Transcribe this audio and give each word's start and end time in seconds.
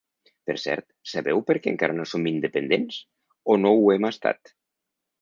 Per 0.49 0.53
cert, 0.61 0.85
sabeu 1.11 1.43
perquè 1.51 1.71
encara 1.75 1.97
no 1.99 2.07
som 2.13 2.27
independents, 2.33 3.01
o 3.57 3.61
no 3.67 3.79
ho 3.81 3.97
hem 3.99 4.13
estat? 4.15 4.57